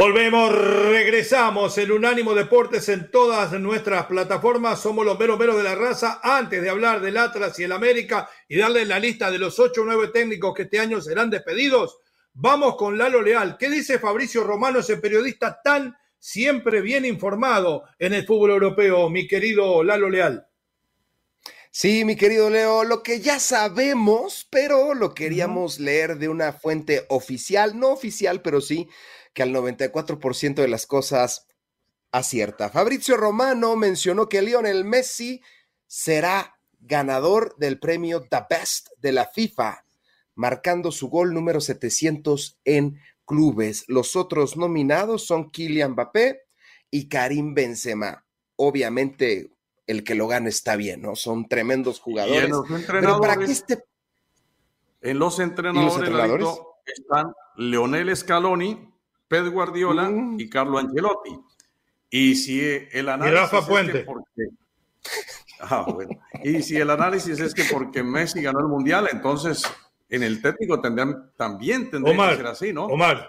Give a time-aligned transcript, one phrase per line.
[0.00, 4.80] Volvemos, regresamos en Unánimo Deportes en todas nuestras plataformas.
[4.80, 6.20] Somos los meros meros de la raza.
[6.22, 9.82] Antes de hablar del Atlas y el América y darle la lista de los ocho
[9.82, 11.98] o nueve técnicos que este año serán despedidos,
[12.32, 13.58] vamos con Lalo Leal.
[13.58, 19.28] ¿Qué dice Fabricio Romano, ese periodista tan siempre bien informado en el fútbol europeo, mi
[19.28, 20.46] querido Lalo Leal?
[21.72, 27.04] Sí, mi querido Leo, lo que ya sabemos, pero lo queríamos leer de una fuente
[27.10, 28.88] oficial, no oficial, pero sí
[29.32, 31.46] que al 94% de las cosas
[32.12, 32.70] acierta.
[32.70, 35.42] Fabrizio Romano mencionó que Lionel Messi
[35.86, 39.84] será ganador del premio The Best de la FIFA,
[40.34, 43.84] marcando su gol número 700 en clubes.
[43.88, 46.42] Los otros nominados son Kylian Mbappé
[46.90, 48.24] y Karim Benzema.
[48.56, 49.52] Obviamente
[49.86, 51.16] el que lo gane está bien, ¿no?
[51.16, 52.44] Son tremendos jugadores.
[52.44, 53.84] En los entrenadores, este
[55.02, 56.48] en los entrenadores,
[56.86, 58.89] están Leonel Scaloni,
[59.30, 60.40] Pep Guardiola mm.
[60.40, 61.38] y Carlo Ancelotti.
[62.10, 64.04] Y si el análisis Puente.
[65.60, 65.86] Ah,
[66.42, 69.62] y si el análisis es que porque Messi ganó el mundial, entonces
[70.08, 72.86] en el técnico tendrían, también tendría que ser así, ¿no?
[72.86, 73.28] Omar,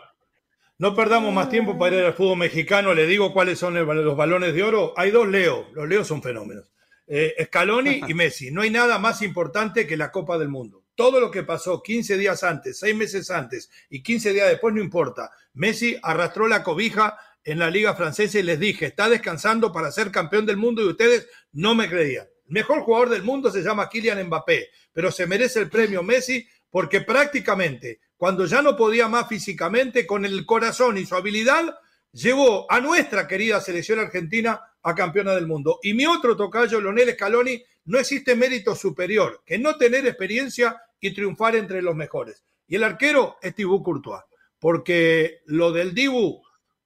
[0.79, 2.95] no perdamos más tiempo para ir al fútbol mexicano.
[2.95, 4.93] Le digo cuáles son los balones de oro.
[4.97, 5.67] Hay dos Leo.
[5.73, 6.65] Los Leos son fenómenos.
[7.05, 8.49] Eh, Scaloni y Messi.
[8.49, 12.15] No hay nada más importante que la Copa del Mundo todo lo que pasó 15
[12.15, 15.31] días antes, 6 meses antes y 15 días después, no importa.
[15.53, 20.11] Messi arrastró la cobija en la liga francesa y les dije, está descansando para ser
[20.11, 22.27] campeón del mundo y ustedes no me creían.
[22.47, 27.01] Mejor jugador del mundo se llama Kylian Mbappé, pero se merece el premio Messi porque
[27.01, 31.75] prácticamente cuando ya no podía más físicamente, con el corazón y su habilidad,
[32.11, 35.79] llevó a nuestra querida selección argentina a campeona del mundo.
[35.81, 41.15] Y mi otro tocayo, Lonel Scaloni, no existe mérito superior que no tener experiencia y
[41.15, 42.45] triunfar entre los mejores.
[42.67, 44.21] Y el arquero es Tibú Courtois,
[44.61, 46.43] porque lo del Dibu,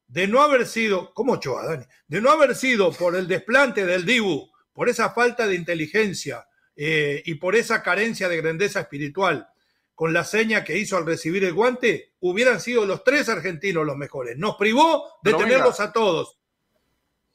[0.08, 1.84] de no haber sido, ¿cómo Choa, Dani?
[2.08, 6.48] De no haber sido por el desplante del Dibu, por esa falta de inteligencia
[6.78, 9.50] eh, y por esa carencia de grandeza espiritual,
[9.94, 13.98] con la seña que hizo al recibir el guante, hubieran sido los tres argentinos los
[13.98, 14.38] mejores.
[14.38, 16.40] Nos privó de tenerlos a todos.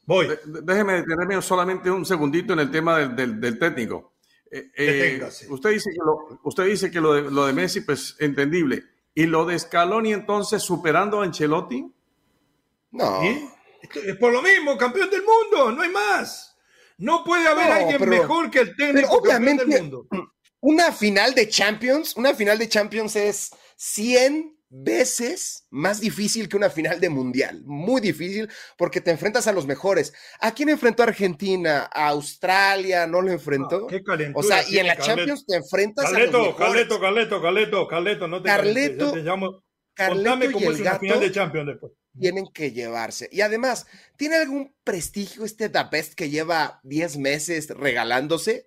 [0.06, 0.26] Voy.
[0.46, 4.14] Déjeme detenerme solamente un segundito en el tema del técnico.
[4.50, 8.16] Eh, eh, usted dice que, lo, usted dice que lo, de, lo de Messi, pues
[8.18, 8.84] entendible.
[9.14, 11.86] ¿Y lo de Scaloni entonces superando a Ancelotti?
[12.92, 13.22] No.
[13.22, 16.56] Es por lo mismo, campeón del mundo, no hay más.
[16.98, 20.06] No puede haber alguien mejor que el técnico obviamente, del mundo.
[20.60, 26.70] Una final de Champions, una final de Champions es 100 veces más difícil que una
[26.70, 27.62] final de mundial.
[27.64, 28.48] Muy difícil
[28.78, 30.14] porque te enfrentas a los mejores.
[30.40, 31.90] ¿A quién enfrentó Argentina?
[31.92, 33.06] ¿A Australia?
[33.06, 33.86] ¿No lo enfrentó?
[33.88, 34.02] qué
[34.34, 36.54] o sea, y en la Champions te enfrentas a los mejores.
[36.56, 39.64] Carleto, Carleto, Carleto, Carleto, no te Carleto, te llamo.
[39.92, 41.92] Carleto cómo es una final de Champions después.
[42.18, 43.28] Tienen que llevarse.
[43.32, 43.86] Y además,
[44.16, 48.66] ¿tiene algún prestigio este The Best que lleva 10 meses regalándose?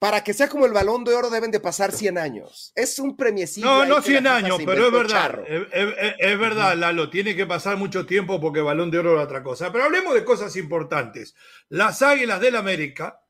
[0.00, 2.72] Para que sea como el balón de oro deben de pasar 100 años.
[2.74, 3.66] Es un premiecillo.
[3.66, 5.42] No, no 100 años, pero es verdad.
[5.46, 9.42] Es, verdad, Lalo, tiene que pasar mucho tiempo porque el balón de oro es otra
[9.42, 9.70] cosa.
[9.70, 11.34] Pero hablemos de cosas importantes.
[11.68, 13.20] Las Águilas del América,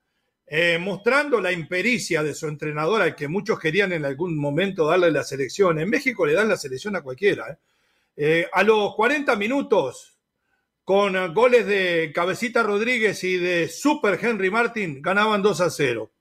[0.47, 5.25] eh, mostrando la impericia de su entrenadora, que muchos querían en algún momento darle la
[5.25, 5.81] selección.
[5.81, 7.51] En México le dan la selección a cualquiera.
[7.51, 7.57] ¿eh?
[8.17, 10.17] Eh, a los 40 minutos,
[10.85, 16.13] con goles de Cabecita Rodríguez y de Super Henry Martin, ganaban 2 a 0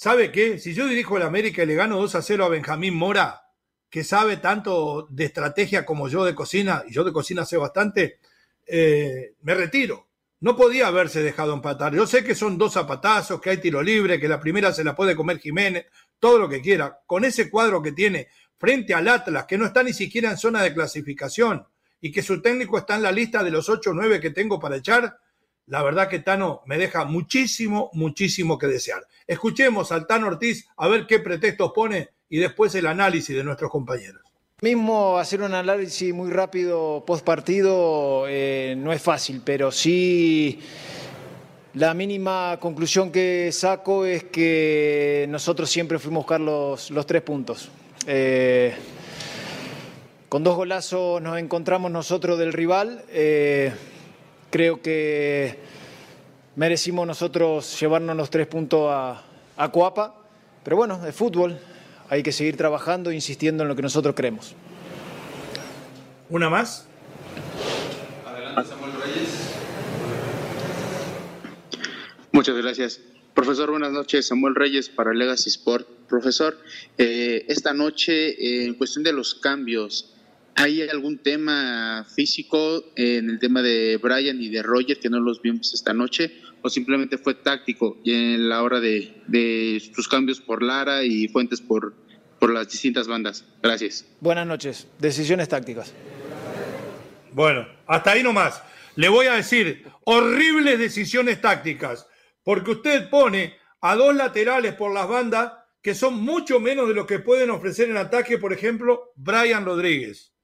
[0.00, 0.58] ¿Sabe qué?
[0.58, 3.42] Si yo dirijo el América y le gano 2 a 0 a Benjamín Mora,
[3.90, 8.18] que sabe tanto de estrategia como yo de cocina, y yo de cocina sé bastante,
[8.66, 10.08] eh, me retiro.
[10.40, 11.94] No podía haberse dejado empatar.
[11.94, 14.96] Yo sé que son dos zapatazos, que hay tiro libre, que la primera se la
[14.96, 15.84] puede comer Jiménez,
[16.18, 17.00] todo lo que quiera.
[17.04, 20.62] Con ese cuadro que tiene frente al Atlas, que no está ni siquiera en zona
[20.62, 21.66] de clasificación,
[22.00, 24.58] y que su técnico está en la lista de los 8 o 9 que tengo
[24.58, 25.18] para echar,
[25.70, 29.06] la verdad que Tano me deja muchísimo, muchísimo que desear.
[29.24, 33.70] Escuchemos al Tano Ortiz a ver qué pretextos pone y después el análisis de nuestros
[33.70, 34.20] compañeros.
[34.62, 40.58] Mismo hacer un análisis muy rápido post partido eh, no es fácil, pero sí
[41.74, 47.70] la mínima conclusión que saco es que nosotros siempre fuimos a buscar los, tres puntos.
[48.08, 48.74] Eh,
[50.28, 53.04] con dos golazos nos encontramos nosotros del rival.
[53.08, 53.72] Eh,
[54.50, 55.58] creo que
[56.56, 59.22] merecimos nosotros llevarnos los tres puntos a,
[59.56, 60.14] a Coapa.
[60.62, 61.58] Pero bueno, es fútbol.
[62.08, 64.54] Hay que seguir trabajando e insistiendo en lo que nosotros creemos.
[66.28, 66.86] ¿Una más?
[72.32, 73.00] Muchas gracias.
[73.34, 74.26] Profesor, buenas noches.
[74.28, 75.88] Samuel Reyes para Legacy Sport.
[76.08, 76.58] Profesor,
[76.98, 80.14] eh, esta noche, eh, en cuestión de los cambios,
[80.56, 85.40] ¿hay algún tema físico en el tema de Brian y de Roger que no los
[85.42, 86.32] vimos esta noche?
[86.62, 91.28] ¿O simplemente fue táctico y en la hora de, de sus cambios por Lara y
[91.28, 91.94] Fuentes por,
[92.38, 93.44] por las distintas bandas?
[93.62, 94.06] Gracias.
[94.20, 94.86] Buenas noches.
[94.98, 95.94] Decisiones tácticas.
[97.32, 98.62] Bueno, hasta ahí nomás.
[98.96, 102.06] Le voy a decir, horribles decisiones tácticas
[102.42, 107.06] porque usted pone a dos laterales por las bandas que son mucho menos de lo
[107.06, 110.34] que pueden ofrecer en ataque, por ejemplo, Brian Rodríguez.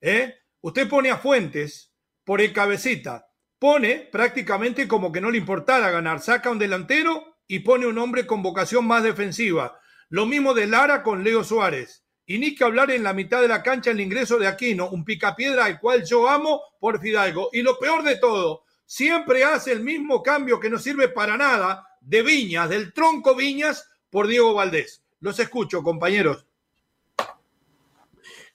[0.00, 0.34] ¿Eh?
[0.60, 1.92] Usted pone a Fuentes
[2.24, 3.28] por el cabecita,
[3.58, 8.26] pone prácticamente como que no le importara ganar, saca un delantero y pone un hombre
[8.26, 9.80] con vocación más defensiva.
[10.10, 12.04] Lo mismo de Lara con Leo Suárez.
[12.26, 15.04] Y ni que hablar en la mitad de la cancha el ingreso de Aquino, un
[15.04, 17.48] picapiedra al cual yo amo por Fidalgo.
[17.52, 21.86] Y lo peor de todo, siempre hace el mismo cambio que no sirve para nada
[22.00, 25.02] de Viñas, del tronco Viñas, por Diego Valdés.
[25.20, 26.47] Los escucho, compañeros.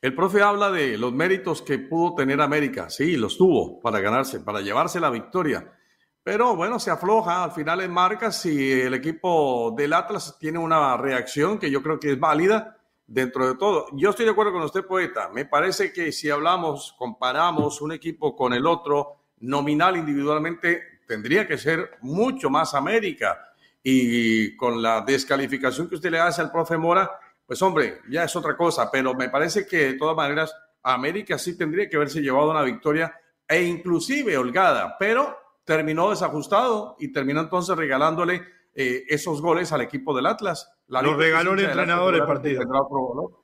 [0.03, 2.89] El profe habla de los méritos que pudo tener América.
[2.89, 5.79] Sí, los tuvo para ganarse, para llevarse la victoria.
[6.21, 10.97] Pero bueno, se afloja al final en marcas y el equipo del Atlas tiene una
[10.97, 12.75] reacción que yo creo que es válida
[13.07, 13.85] dentro de todo.
[13.93, 15.29] Yo estoy de acuerdo con usted, poeta.
[15.29, 21.57] Me parece que si hablamos, comparamos un equipo con el otro, nominal individualmente tendría que
[21.57, 23.53] ser mucho más América.
[23.81, 27.09] Y con la descalificación que usted le hace al profe Mora,
[27.45, 31.57] pues hombre, ya es otra cosa, pero me parece que de todas maneras América sí
[31.57, 33.13] tendría que haberse llevado una victoria
[33.47, 38.43] e inclusive holgada, pero terminó desajustado y terminó entonces regalándole
[38.75, 40.71] eh, esos goles al equipo del Atlas.
[40.87, 42.63] La Lo regaló el entrenador el partido.
[42.63, 43.43] Lo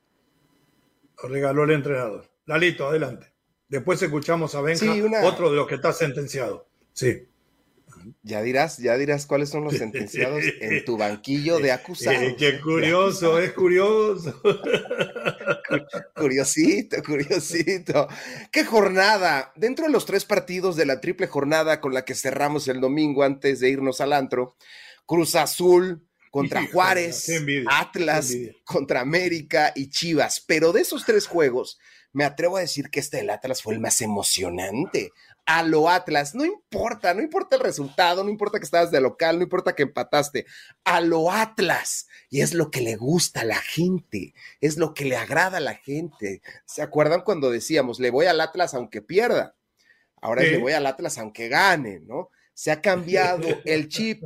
[1.30, 2.30] regaló el entrenador.
[2.46, 3.34] Lalito, adelante.
[3.68, 4.92] Después escuchamos a Benja,
[5.24, 6.68] otro de los que está sentenciado.
[6.94, 7.28] Sí.
[8.24, 12.22] Ya dirás, ya dirás cuáles son los sentenciados en tu banquillo de acusados.
[12.22, 14.42] Eh, qué curioso, es curioso.
[16.16, 18.08] Curiosito, curiosito.
[18.52, 19.54] Qué jornada.
[19.56, 23.24] Dentro de los tres partidos de la triple jornada con la que cerramos el domingo
[23.24, 24.56] antes de irnos al antro,
[25.06, 27.32] Cruz Azul contra Juárez,
[27.68, 30.44] Atlas contra América y Chivas.
[30.46, 31.80] Pero de esos tres juegos,
[32.12, 35.12] me atrevo a decir que este del Atlas fue el más emocionante.
[35.52, 39.38] A lo Atlas, no importa, no importa el resultado, no importa que estabas de local,
[39.38, 40.46] no importa que empataste,
[40.84, 42.08] a lo Atlas.
[42.30, 45.62] Y es lo que le gusta a la gente, es lo que le agrada a
[45.62, 46.44] la gente.
[46.66, 49.56] ¿Se acuerdan cuando decíamos, le voy al Atlas aunque pierda?
[50.22, 52.30] Ahora le voy al Atlas aunque gane, ¿no?
[52.54, 54.24] Se ha cambiado el chip.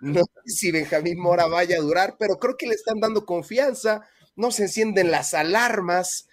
[0.00, 4.08] No sé si Benjamín Mora vaya a durar, pero creo que le están dando confianza,
[4.34, 6.26] no se encienden las alarmas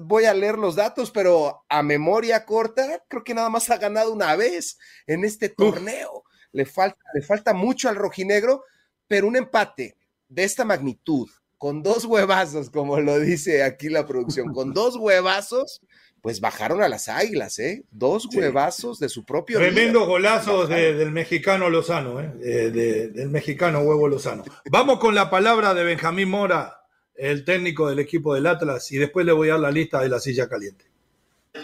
[0.00, 4.12] voy a leer los datos, pero a memoria corta, creo que nada más ha ganado
[4.12, 6.24] una vez en este torneo.
[6.52, 8.64] Le falta, le falta mucho al rojinegro,
[9.06, 9.96] pero un empate
[10.28, 15.80] de esta magnitud, con dos huevazos, como lo dice aquí la producción, con dos huevazos,
[16.20, 17.84] pues bajaron a las águilas, ¿eh?
[17.90, 19.58] Dos huevazos de su propio.
[19.58, 22.70] Tremendo golazo del mexicano Lozano, ¿eh?
[22.70, 24.44] del mexicano Huevo Lozano.
[24.70, 26.77] Vamos con la palabra de Benjamín Mora
[27.18, 30.08] el técnico del equipo del Atlas, y después le voy a dar la lista de
[30.08, 30.84] la silla caliente.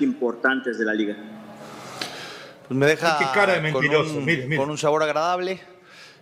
[0.01, 1.17] Importantes de la liga.
[2.67, 5.61] Pues me deja cara de con, un, con un sabor agradable.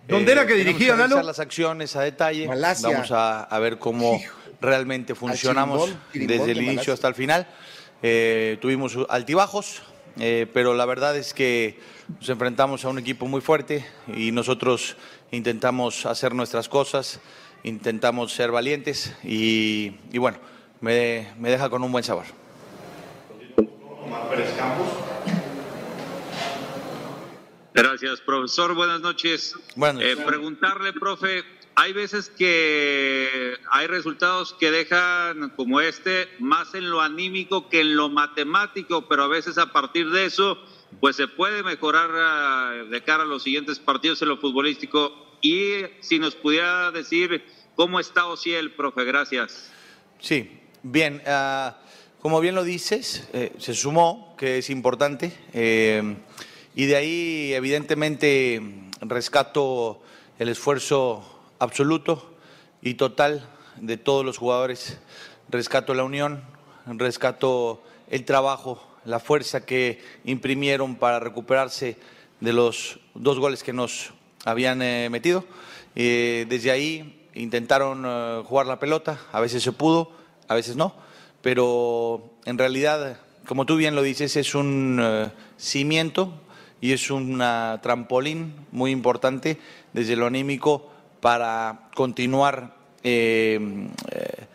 [0.07, 1.21] ¿Dónde era que eh, dirigía, Galo?
[1.23, 2.47] las acciones a detalle.
[2.47, 4.21] Vamos a, ver cómo
[4.61, 7.47] realmente funcionamos desde el inicio hasta el final.
[8.01, 9.81] Eh, tuvimos altibajos,
[10.19, 11.79] eh, pero la verdad es que
[12.19, 14.97] nos enfrentamos a un equipo muy fuerte y nosotros
[15.31, 17.21] intentamos hacer nuestras cosas
[17.63, 20.37] intentamos ser valientes y, bueno,
[20.81, 22.25] me, deja con un buen sabor.
[27.73, 28.75] Gracias, profesor.
[28.75, 29.55] Buenas noches.
[29.99, 31.43] Eh, preguntarle, profe,
[31.75, 37.95] hay veces que hay resultados que dejan como este más en lo anímico que en
[37.95, 40.57] lo matemático, pero a veces a partir de eso
[40.99, 45.32] pues se puede mejorar ah, de cara a los siguientes partidos en lo futbolístico.
[45.43, 47.43] Y si nos pudiera decir
[47.75, 49.69] cómo está Ociel, profe, gracias.
[50.21, 50.49] Sí,
[50.83, 51.21] bien.
[51.27, 51.79] Ah,
[52.21, 56.15] como bien lo dices, eh, se sumó, que es importante, eh,
[56.73, 58.61] y de ahí evidentemente
[59.01, 60.01] rescato
[60.39, 62.37] el esfuerzo absoluto
[62.81, 63.45] y total
[63.81, 64.97] de todos los jugadores,
[65.49, 66.41] rescato la unión,
[66.85, 71.97] rescato el trabajo, la fuerza que imprimieron para recuperarse
[72.39, 74.13] de los dos goles que nos
[74.45, 75.45] habían eh, metido.
[75.95, 80.11] desde ahí intentaron jugar la pelota, a veces se pudo,
[80.47, 81.03] a veces no
[81.43, 86.33] pero en realidad, como tú bien lo dices, es un eh, cimiento
[86.79, 87.39] y es un
[87.81, 89.59] trampolín muy importante
[89.91, 93.59] desde lo anímico para continuar eh,
[94.09, 94.45] eh,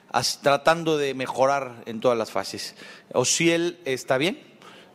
[0.42, 2.74] tratando de mejorar en todas las fases.
[3.12, 4.40] Osiel está bien,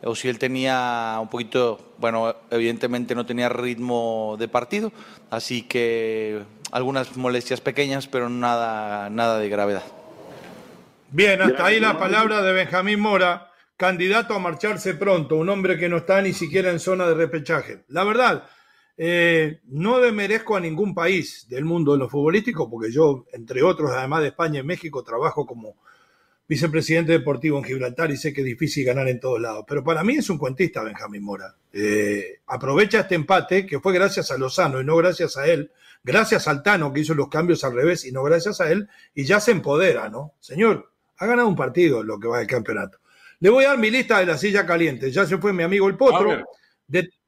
[0.04, 4.92] Osiel tenía un poquito, bueno, evidentemente no tenía ritmo de partido,
[5.30, 6.42] así que
[6.72, 9.84] algunas molestias pequeñas, pero nada, nada de gravedad.
[11.10, 15.88] Bien, hasta ahí la palabra de Benjamín Mora, candidato a marcharse pronto, un hombre que
[15.88, 17.84] no está ni siquiera en zona de repechaje.
[17.88, 18.48] La verdad,
[18.96, 23.90] eh, no demerezco a ningún país del mundo de lo futbolístico, porque yo, entre otros,
[23.92, 25.76] además de España y México, trabajo como
[26.46, 29.64] vicepresidente deportivo en Gibraltar y sé que es difícil ganar en todos lados.
[29.66, 31.54] Pero para mí es un cuentista Benjamín Mora.
[31.72, 35.70] Eh, aprovecha este empate, que fue gracias a Lozano y no gracias a él,
[36.02, 39.24] gracias al Tano que hizo los cambios al revés y no gracias a él, y
[39.24, 40.34] ya se empodera, ¿no?
[40.40, 42.98] Señor, ha ganado un partido lo que va del campeonato.
[43.40, 45.10] Le voy a dar mi lista de la silla caliente.
[45.10, 46.44] Ya se fue mi amigo el Potro.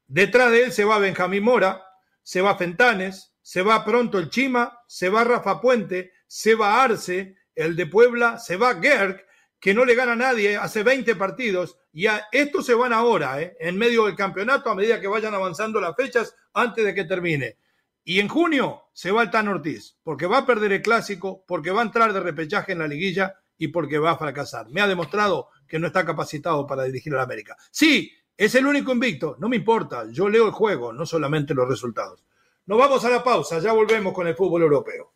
[0.08, 1.82] detrás de él se va Benjamín Mora,
[2.23, 7.37] se va Fentanes, se va pronto el Chima, se va Rafa Puente, se va Arce,
[7.57, 9.25] el de Puebla, se va Gerg,
[9.59, 11.79] que no le gana a nadie hace 20 partidos.
[11.93, 13.57] Y a, estos se van ahora, ¿eh?
[13.59, 17.57] en medio del campeonato, a medida que vayan avanzando las fechas antes de que termine.
[18.05, 21.73] Y en junio se va el Tan Ortiz, porque va a perder el clásico, porque
[21.73, 24.69] va a entrar de repechaje en la liguilla y porque va a fracasar.
[24.69, 27.57] Me ha demostrado que no está capacitado para dirigir a la América.
[27.73, 31.69] Sí, es el único invicto, no me importa, yo leo el juego, no solamente los
[31.69, 32.23] resultados.
[32.67, 35.15] Nos vamos a la pausa, ya volvemos con el fútbol europeo.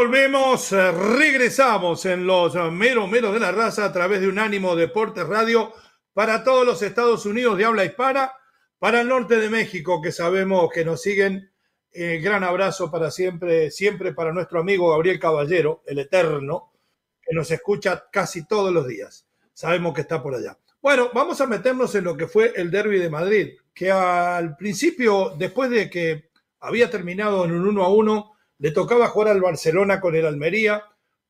[0.00, 5.26] Volvemos, eh, regresamos en los meros meros de la raza a través de Unánimo Deportes
[5.26, 5.74] Radio
[6.14, 8.32] para todos los Estados Unidos de habla hispana,
[8.78, 11.52] para el norte de México que sabemos que nos siguen.
[11.92, 16.72] Eh, gran abrazo para siempre, siempre para nuestro amigo Gabriel Caballero, el Eterno,
[17.20, 19.26] que nos escucha casi todos los días.
[19.52, 20.56] Sabemos que está por allá.
[20.80, 25.34] Bueno, vamos a meternos en lo que fue el derby de Madrid, que al principio,
[25.36, 26.30] después de que
[26.60, 30.84] había terminado en un 1 a 1, le tocaba jugar al Barcelona con el Almería.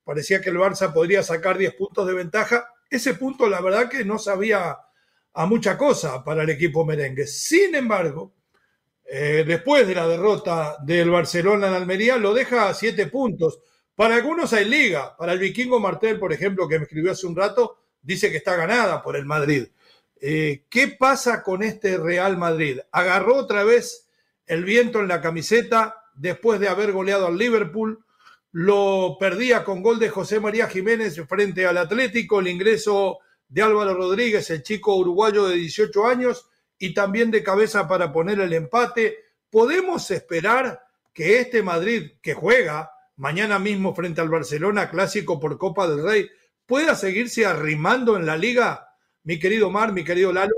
[0.04, 2.68] Parecía que el Barça podría sacar 10 puntos de ventaja.
[2.90, 4.76] Ese punto, la verdad, que no sabía
[5.32, 7.28] a mucha cosa para el equipo merengue.
[7.28, 8.34] Sin embargo,
[9.04, 13.60] eh, después de la derrota del Barcelona en Almería, lo deja a 7 puntos.
[13.94, 15.16] Para algunos hay liga.
[15.16, 18.56] Para el vikingo Martel, por ejemplo, que me escribió hace un rato, dice que está
[18.56, 19.68] ganada por el Madrid.
[20.20, 22.80] Eh, ¿Qué pasa con este Real Madrid?
[22.90, 24.08] Agarró otra vez
[24.46, 28.04] el viento en la camiseta, después de haber goleado al Liverpool.
[28.52, 33.94] Lo perdía con gol de José María Jiménez frente al Atlético, el ingreso de Álvaro
[33.94, 36.46] Rodríguez, el chico uruguayo de 18 años,
[36.78, 39.18] y también de cabeza para poner el empate.
[39.48, 45.88] ¿Podemos esperar que este Madrid, que juega mañana mismo frente al Barcelona, clásico por Copa
[45.88, 46.28] del Rey,
[46.66, 48.94] pueda seguirse arrimando en la liga?
[49.24, 50.54] Mi querido Mar, mi querido Lalo.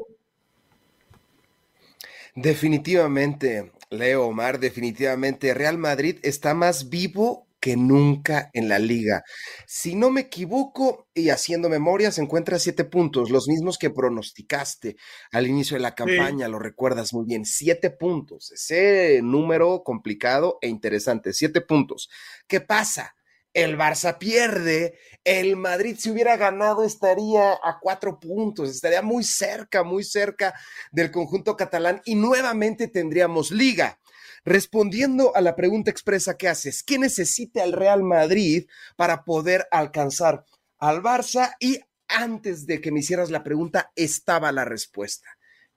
[2.34, 9.22] Definitivamente, Leo Omar, definitivamente Real Madrid está más vivo que nunca en la liga.
[9.66, 14.96] Si no me equivoco, y haciendo memoria, se encuentra siete puntos, los mismos que pronosticaste
[15.30, 20.68] al inicio de la campaña, lo recuerdas muy bien, siete puntos, ese número complicado e
[20.68, 22.10] interesante, siete puntos.
[22.48, 23.14] ¿Qué pasa?
[23.54, 29.82] El Barça pierde, el Madrid si hubiera ganado estaría a cuatro puntos, estaría muy cerca,
[29.84, 30.54] muy cerca
[30.90, 33.98] del conjunto catalán y nuevamente tendríamos liga
[34.44, 38.66] respondiendo a la pregunta expresa que haces, ¿qué necesita el Real Madrid
[38.96, 40.44] para poder alcanzar
[40.78, 41.54] al Barça?
[41.60, 45.28] Y antes de que me hicieras la pregunta, estaba la respuesta.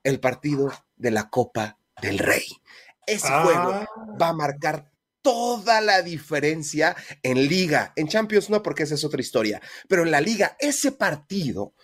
[0.02, 2.46] El partido de la Copa del Rey.
[3.06, 3.42] Ese ah.
[3.42, 3.86] juego
[4.20, 4.90] va a marcar
[5.26, 7.92] toda la diferencia en liga.
[7.96, 9.60] En Champions no, porque esa es otra historia.
[9.88, 11.74] Pero en la liga, ese partido,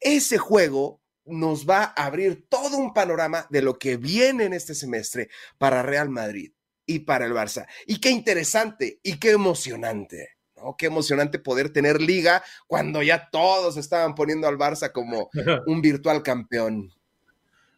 [0.00, 4.74] ese juego nos va a abrir todo un panorama de lo que viene en este
[4.74, 5.28] semestre
[5.58, 6.52] para Real Madrid
[6.86, 7.66] y para el Barça.
[7.86, 10.38] Y qué interesante y qué emocionante.
[10.56, 10.74] ¿no?
[10.78, 15.28] Qué emocionante poder tener liga cuando ya todos estaban poniendo al Barça como
[15.66, 16.90] un virtual campeón.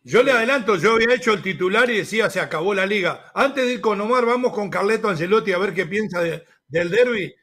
[0.03, 3.31] Yo le adelanto, yo había hecho el titular y decía se acabó la liga.
[3.35, 7.35] Antes de ir con Omar, vamos con Carleto Ancelotti a ver qué piensa del derby.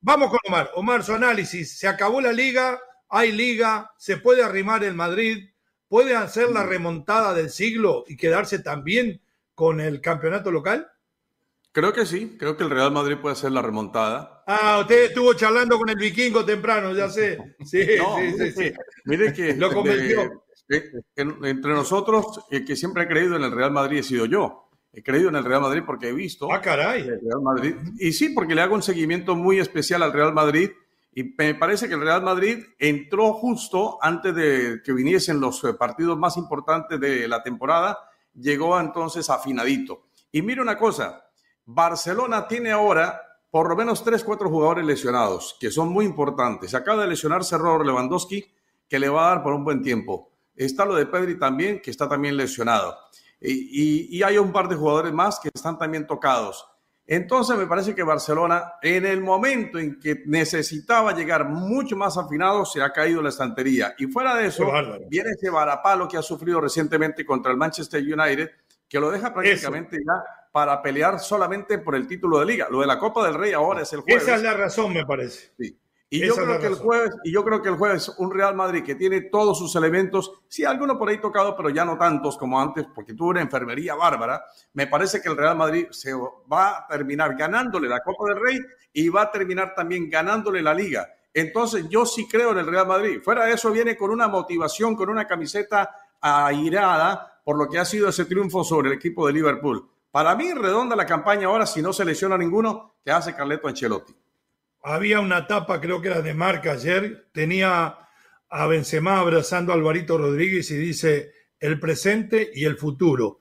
[0.00, 0.70] Vamos con Omar.
[0.74, 1.78] Omar, su análisis.
[1.78, 5.50] Se acabó la liga, hay liga, se puede arrimar el Madrid,
[5.88, 6.68] puede hacer la mm.
[6.68, 9.20] remontada del siglo y quedarse también
[9.56, 10.88] con el campeonato local?
[11.72, 14.44] Creo que sí, creo que el Real Madrid puede hacer la remontada.
[14.46, 17.38] Ah, usted estuvo charlando con el vikingo temprano, ya sé.
[17.64, 17.84] Sí,
[18.38, 18.72] sí, sí,
[19.04, 20.45] Mire que lo convenció.
[20.68, 24.70] Entre nosotros, el que siempre ha creído en el Real Madrid he sido yo.
[24.92, 26.50] He creído en el Real Madrid porque he visto.
[26.50, 27.02] Ah, caray.
[27.02, 27.74] El Real Madrid.
[27.98, 30.70] Y sí, porque le hago un seguimiento muy especial al Real Madrid
[31.18, 35.72] y me parece que el Real Madrid entró justo antes de que viniesen los eh,
[35.72, 37.98] partidos más importantes de la temporada,
[38.34, 40.08] llegó entonces afinadito.
[40.30, 41.24] Y mire una cosa,
[41.64, 46.74] Barcelona tiene ahora por lo menos tres, cuatro jugadores lesionados, que son muy importantes.
[46.74, 48.44] Acaba de lesionarse Robert Lewandowski,
[48.86, 50.35] que le va a dar por un buen tiempo.
[50.56, 52.96] Está lo de Pedri también, que está también lesionado.
[53.40, 56.66] Y, y hay un par de jugadores más que están también tocados.
[57.08, 62.64] Entonces me parece que Barcelona, en el momento en que necesitaba llegar mucho más afinado,
[62.64, 63.94] se ha caído la estantería.
[63.98, 64.66] Y fuera de eso,
[65.08, 68.50] viene ese varapalo que ha sufrido recientemente contra el Manchester United,
[68.88, 72.66] que lo deja prácticamente ya para pelear solamente por el título de liga.
[72.68, 74.24] Lo de la Copa del Rey ahora es el jueves.
[74.24, 75.52] Esa es la razón, me parece.
[75.58, 75.78] Sí.
[76.08, 78.84] Y yo, creo que el jueves, y yo creo que el jueves un Real Madrid
[78.84, 82.60] que tiene todos sus elementos, sí, alguno por ahí tocado, pero ya no tantos como
[82.60, 84.44] antes, porque tuvo una enfermería bárbara.
[84.74, 88.58] Me parece que el Real Madrid se va a terminar ganándole la Copa del Rey
[88.92, 91.08] y va a terminar también ganándole la Liga.
[91.34, 93.20] Entonces yo sí creo en el Real Madrid.
[93.20, 95.90] Fuera de eso viene con una motivación, con una camiseta
[96.20, 99.90] airada por lo que ha sido ese triunfo sobre el equipo de Liverpool.
[100.12, 104.14] Para mí redonda la campaña ahora si no se lesiona ninguno que hace Carleto Ancelotti
[104.86, 107.98] había una tapa, creo que era de marca ayer, tenía
[108.48, 113.40] a Benzema abrazando a Alvarito Rodríguez y dice el presente y el futuro.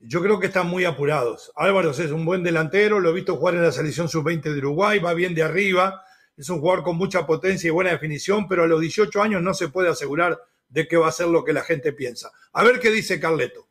[0.00, 1.50] Yo creo que están muy apurados.
[1.56, 4.98] Álvaro es un buen delantero, lo he visto jugar en la selección sub-20 de Uruguay,
[4.98, 6.04] va bien de arriba,
[6.36, 9.54] es un jugador con mucha potencia y buena definición, pero a los 18 años no
[9.54, 12.32] se puede asegurar de que va a ser lo que la gente piensa.
[12.52, 13.66] A ver qué dice Carleto.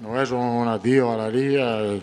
[0.00, 2.00] No es un adiós a la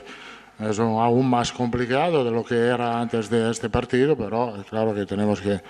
[0.60, 5.06] es aún más complicado de lo que era antes de este partido, pero claro que
[5.06, 5.62] tenemos que,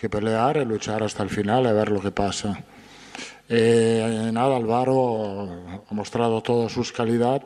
[0.00, 2.58] que pelear y luchar hasta el final y ver lo que pasa.
[3.48, 7.42] Eh, nada, Álvaro ha mostrado toda su calidad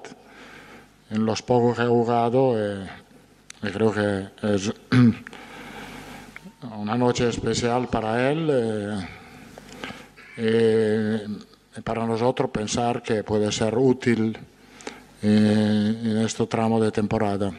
[1.11, 2.87] en los pocos que ha jugado eh,
[3.63, 4.73] y creo que es
[6.79, 8.49] una noche especial para él
[10.37, 11.27] eh,
[11.77, 14.39] y para nosotros pensar que puede ser útil
[15.23, 17.53] en este tramo de temporada.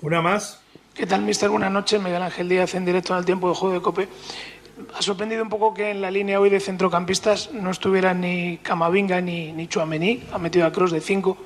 [0.00, 0.60] Una más.
[0.94, 1.48] ¿Qué tal, mister?
[1.50, 2.00] Buenas noches.
[2.00, 4.08] Miguel Ángel Díaz en directo en el tiempo de juego de COPE.
[4.96, 9.20] Ha sorprendido un poco que en la línea hoy de centrocampistas no estuvieran ni Camavinga
[9.20, 10.24] ni, ni Chuamení.
[10.32, 11.36] Ha metido a Cross de 5.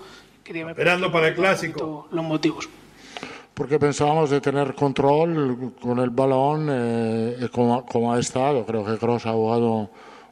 [0.45, 2.09] Esperando para el clásico.
[2.11, 2.69] Los motivos.
[3.55, 8.65] Porque pensábamos de tener control con el balón eh, como, como, ha estado.
[8.65, 9.91] Creo que Cross ha jugado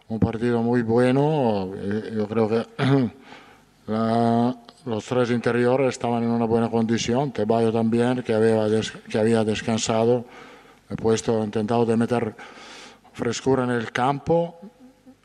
[0.09, 1.73] un partido muy bueno.
[1.75, 2.67] Eh, yo creo que
[4.87, 7.33] los tres interiores estaban en una buena condición.
[7.33, 8.67] Tebayo también, que había,
[9.09, 10.25] que había descansado.
[10.89, 12.37] He puesto, intentado de meter
[13.13, 14.61] frescura en el campo,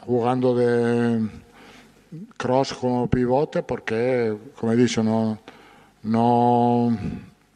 [0.06, 1.30] jugando de
[2.36, 5.38] cross como pivote, porque, como he dicho, no,
[6.04, 6.98] no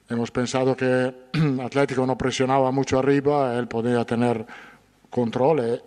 [0.08, 1.14] hemos pensado que
[1.64, 4.46] Atlético no presionaba mucho arriba, él podía tener
[5.10, 5.82] control.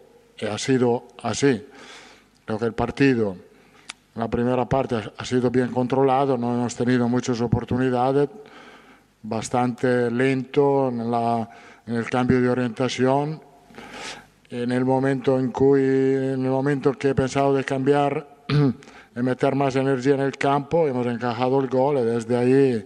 [0.46, 1.66] Ha sido así.
[2.44, 3.36] Creo que el partido
[4.18, 8.28] la primera parte ha sido bien controlado, no hemos tenido muchas oportunidades,
[9.22, 11.00] bastante lento en,
[11.86, 13.40] en el cambio de orientación.
[14.50, 19.54] En el momento en cui, en el momento que he pensado de cambiar y meter
[19.54, 22.84] más energía en el campo, hemos encajado el gol y desde ahí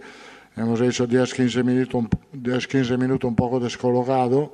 [0.55, 4.53] hemos hecho 10-15 minutos, 10, minutos un poco descolocado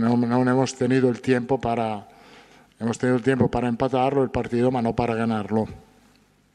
[0.00, 2.08] no, no hemos tenido el tiempo para
[2.82, 5.66] hemos tenido el tiempo para empatarlo el partido, pero no para ganarlo.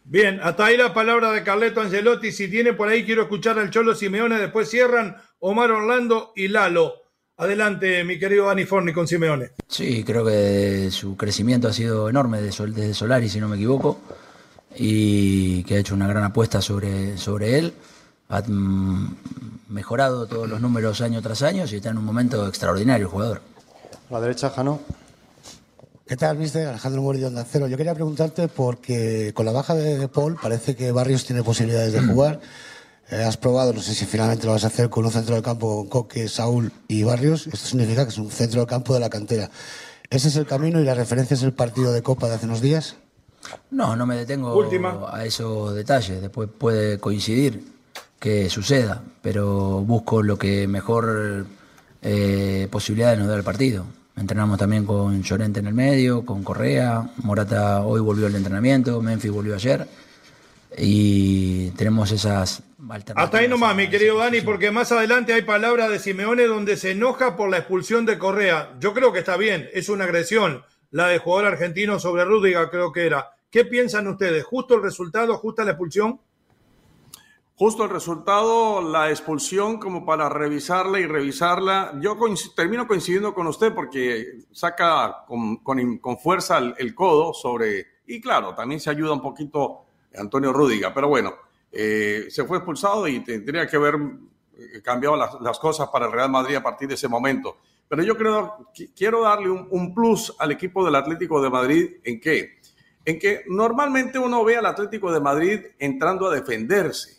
[0.03, 2.31] Bien, hasta ahí la palabra de Carleto Angelotti.
[2.31, 4.37] Si tiene por ahí, quiero escuchar al Cholo Simeone.
[4.37, 6.93] Después cierran Omar Orlando y Lalo.
[7.35, 9.51] Adelante, mi querido Dani Forni con Simeone.
[9.67, 13.99] Sí, creo que su crecimiento ha sido enorme desde Solari, si no me equivoco,
[14.75, 17.73] y que ha hecho una gran apuesta sobre, sobre él.
[18.29, 18.43] Ha
[19.69, 23.41] mejorado todos los números año tras año y está en un momento extraordinario el jugador.
[24.09, 24.79] A la derecha, Jano.
[26.05, 26.67] ¿Qué tal, mister?
[26.67, 27.67] Alejandro Murillo de Cero.
[27.67, 32.01] Yo quería preguntarte porque con la baja de, Paul parece que Barrios tiene posibilidades de
[32.01, 32.39] jugar.
[33.09, 35.41] Eh, has probado, no sé si finalmente lo vas a hacer con un centro del
[35.41, 37.47] campo con Coque, Saúl y Barrios.
[37.47, 39.49] Esto significa que es un centro del campo de la cantera.
[40.09, 42.59] ¿Ese es el camino y la referencia es el partido de Copa de hace unos
[42.59, 42.97] días?
[43.71, 46.19] No, no me detengo a esos detalles.
[46.21, 47.76] Después puede coincidir
[48.19, 51.45] que suceda, pero busco lo que mejor
[52.01, 53.85] eh, posibilidades nos da el partido.
[54.15, 59.31] Entrenamos también con Llorente en el medio, con Correa, Morata hoy volvió al entrenamiento, Memphis
[59.31, 59.87] volvió ayer
[60.75, 63.25] y tenemos esas alternativas.
[63.25, 66.91] Hasta ahí nomás, mi querido Dani, porque más adelante hay palabras de Simeone donde se
[66.91, 68.73] enoja por la expulsión de Correa.
[68.79, 72.91] Yo creo que está bien, es una agresión, la de jugador argentino sobre Rúdiga creo
[72.91, 73.31] que era.
[73.49, 74.43] ¿Qué piensan ustedes?
[74.43, 76.19] ¿Justo el resultado, justa la expulsión?
[77.57, 81.93] Justo el resultado, la expulsión como para revisarla y revisarla.
[81.99, 82.15] Yo
[82.55, 85.59] termino coincidiendo con usted porque saca con,
[86.21, 91.33] fuerza el, codo sobre, y claro, también se ayuda un poquito Antonio Rúdiga, pero bueno,
[91.71, 96.29] eh, se fue expulsado y tendría que haber eh, cambiado las, cosas para el Real
[96.29, 97.57] Madrid a partir de ese momento.
[97.89, 102.19] Pero yo creo, quiero darle un, un plus al equipo del Atlético de Madrid en
[102.19, 102.59] qué?
[103.03, 107.16] En que normalmente uno ve al Atlético de Madrid entrando a defenderse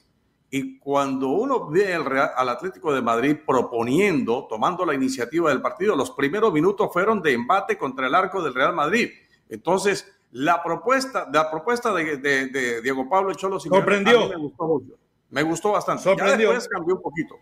[0.50, 6.10] y cuando uno ve al, Atlético de Madrid proponiendo, tomando la iniciativa del partido, los
[6.12, 9.10] primeros minutos fueron de embate contra el arco del Real Madrid.
[9.50, 14.28] Entonces, la propuesta, la propuesta de, Diego Pablo Cholo Sorprendió.
[14.28, 14.94] me gustó mucho.
[15.30, 16.04] Me gustó bastante.
[16.04, 16.48] Sorprendió.
[16.48, 17.38] después cambió un poquito.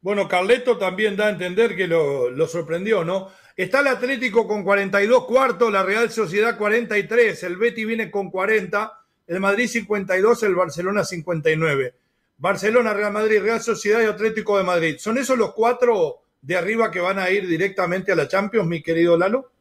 [0.00, 3.28] Bueno, Carleto también da a entender que lo, lo, sorprendió, ¿no?
[3.54, 8.99] Está el Atlético con 42 cuartos, la Real Sociedad 43, el Betty viene con 40
[9.30, 11.94] el Madrid 52, el Barcelona 59.
[12.38, 14.96] Barcelona, Real Madrid, Real Sociedad y Atlético de Madrid.
[14.98, 18.82] ¿Son esos los cuatro de arriba que van a ir directamente a la Champions, mi
[18.82, 19.52] querido Lalo?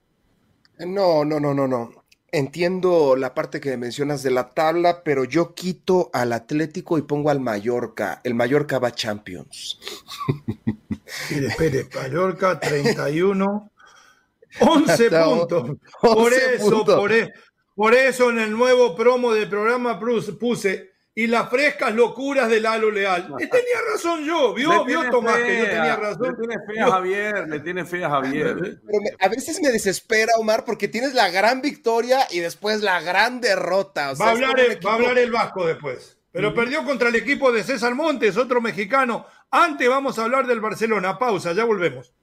[0.80, 2.04] No, no, no, no, no.
[2.32, 7.30] Entiendo la parte que mencionas de la tabla, pero yo quito al Atlético y pongo
[7.30, 8.22] al Mallorca.
[8.24, 9.80] El Mallorca va a Champions.
[11.30, 13.72] Espere, espere, Mallorca 31.
[14.62, 15.78] 11 puntos.
[16.02, 17.30] por eso, por eso.
[17.80, 22.92] Por eso en el nuevo promo del programa puse y las frescas locuras de Lalo
[22.92, 23.34] Leal.
[23.40, 26.36] Y tenía razón yo, vio, vio Tomás que yo tenía razón.
[26.38, 28.58] Le tiene fe a Javier, le tiene fe a Javier.
[28.86, 33.40] Pero a veces me desespera, Omar, porque tienes la gran victoria y después la gran
[33.40, 34.14] derrota.
[34.16, 36.18] va, a hablar el, va a hablar el Vasco después.
[36.34, 39.26] Pero perdió contra el equipo de César Montes, otro mexicano.
[39.52, 41.18] Antes vamos a hablar del Barcelona.
[41.18, 42.14] Pausa, ya volvemos.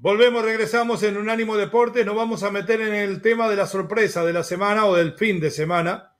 [0.00, 2.06] Volvemos, regresamos en Unánimo Deportes.
[2.06, 5.14] Nos vamos a meter en el tema de la sorpresa de la semana o del
[5.14, 6.14] fin de semana.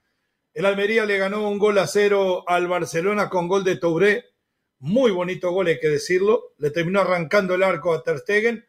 [0.52, 4.24] El Almería le ganó un gol a cero al Barcelona con gol de Touré.
[4.80, 6.54] Muy bonito gol, hay que decirlo.
[6.58, 8.66] Le terminó arrancando el arco a Ter Stegen.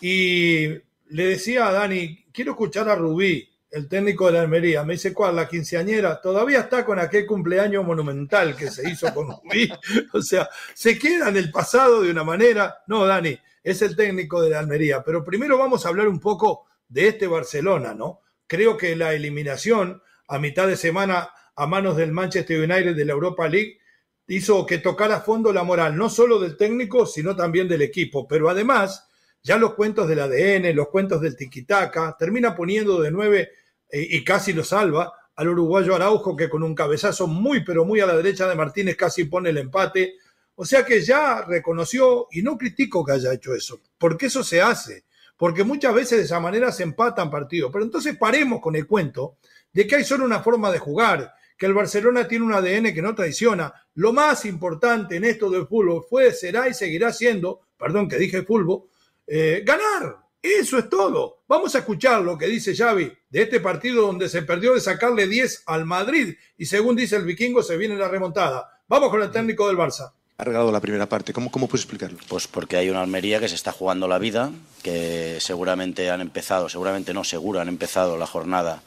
[0.00, 0.68] Y
[1.08, 4.84] le decía a Dani, quiero escuchar a Rubí, el técnico de la Almería.
[4.84, 5.34] Me dice, ¿cuál?
[5.34, 6.20] La quinceañera.
[6.20, 9.68] Todavía está con aquel cumpleaños monumental que se hizo con Rubí.
[10.12, 12.84] O sea, se queda en el pasado de una manera.
[12.86, 15.02] No, Dani es el técnico de la Almería.
[15.04, 18.20] Pero primero vamos a hablar un poco de este Barcelona, ¿no?
[18.46, 23.12] Creo que la eliminación a mitad de semana a manos del Manchester United de la
[23.12, 23.78] Europa League
[24.26, 28.26] hizo que tocara a fondo la moral, no solo del técnico, sino también del equipo.
[28.26, 29.08] Pero además,
[29.42, 33.50] ya los cuentos del ADN, los cuentos del tiquitaca, termina poniendo de nueve
[33.90, 38.00] eh, y casi lo salva al uruguayo Araujo, que con un cabezazo muy, pero muy
[38.00, 40.14] a la derecha de Martínez casi pone el empate.
[40.62, 44.62] O sea que ya reconoció, y no critico que haya hecho eso, porque eso se
[44.62, 45.02] hace,
[45.36, 47.72] porque muchas veces de esa manera se empatan partidos.
[47.72, 49.38] Pero entonces paremos con el cuento
[49.72, 53.02] de que hay solo una forma de jugar, que el Barcelona tiene un ADN que
[53.02, 53.74] no traiciona.
[53.94, 58.44] Lo más importante en esto del fútbol fue, será y seguirá siendo, perdón que dije
[58.44, 58.84] fútbol,
[59.26, 60.18] eh, ganar.
[60.40, 61.42] Eso es todo.
[61.48, 65.26] Vamos a escuchar lo que dice Xavi de este partido donde se perdió de sacarle
[65.26, 68.80] 10 al Madrid y según dice el vikingo se viene la remontada.
[68.86, 70.12] Vamos con el técnico del Barça.
[70.38, 71.32] Ha regalado la primera parte.
[71.32, 72.18] ¿Cómo, ¿Cómo puedes explicarlo?
[72.28, 74.50] Pues porque hay una Almería que se está jugando la vida,
[74.82, 78.82] que seguramente han empezado, seguramente no, seguro han empezado la jornada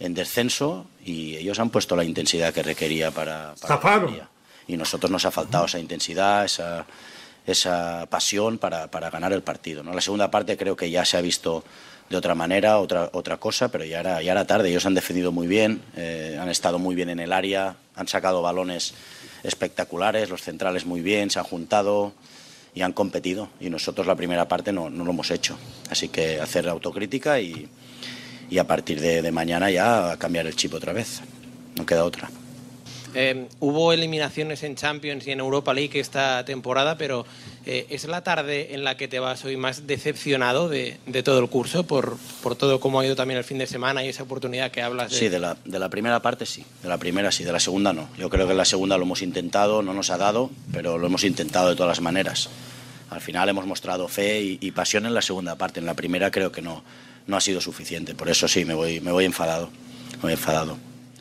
[0.00, 3.80] en descenso y ellos han puesto la intensidad que requería para, para
[4.66, 6.86] Y nosotros nos ha faltado esa intensidad, esa,
[7.46, 9.82] esa pasión para, para, ganar el partido.
[9.82, 9.94] ¿no?
[9.94, 11.64] La segunda parte creo que ya se ha visto
[12.08, 14.70] de otra manera, otra, otra cosa, pero ya era, ya era tarde.
[14.70, 18.42] Ellos han defendido muy bien, eh, han estado muy bien en el área, han sacado
[18.42, 18.94] balones
[19.42, 22.12] espectaculares, los centrales muy bien, se han juntado
[22.74, 23.48] y han competido.
[23.60, 25.56] Y nosotros la primera parte no, no lo hemos hecho.
[25.90, 27.68] Así que hacer autocrítica y,
[28.50, 31.20] y a partir de, mañana ya cambiar el chip otra vez.
[31.76, 32.28] No queda otra.
[33.14, 37.24] Eh, hubo eliminaciones en Champions y en Europa League esta temporada, pero
[37.66, 41.48] eh, ¿es la tarde en la que te vas hoy más decepcionado de, todo el
[41.48, 44.70] curso por, por, todo cómo ha ido también el fin de semana y esa oportunidad
[44.70, 45.10] que hablas?
[45.10, 45.18] De...
[45.18, 48.08] Sí, de la, primera parte sí, de la primera sí, de la segunda no.
[48.16, 51.06] Yo creo que en la segunda lo hemos intentado, no nos ha dado, pero lo
[51.06, 52.48] hemos intentado de todas las maneras.
[53.10, 56.52] Al final hemos mostrado fe y, pasión en la segunda parte, en la primera creo
[56.52, 56.82] que no
[57.30, 58.14] ha sido suficiente.
[58.14, 59.68] Por eso sí, me voy, enfadado.
[60.16, 60.78] Me voy enfadado.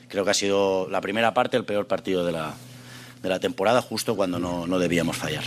[0.08, 4.40] Creo que ha sido la primera parte el peor partido de la, temporada, justo cuando
[4.40, 5.44] no debíamos fallar.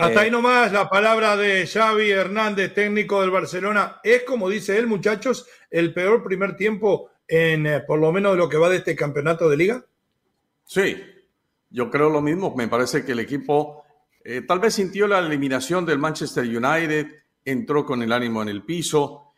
[0.00, 4.00] Hasta eh, ahí nomás la palabra de Xavi Hernández, técnico del Barcelona.
[4.02, 8.38] Es, como dice él, muchachos, el peor primer tiempo en, eh, por lo menos, de
[8.38, 9.84] lo que va de este campeonato de liga.
[10.64, 10.96] Sí,
[11.68, 12.54] yo creo lo mismo.
[12.56, 13.84] Me parece que el equipo
[14.24, 17.06] eh, tal vez sintió la eliminación del Manchester United,
[17.44, 19.34] entró con el ánimo en el piso,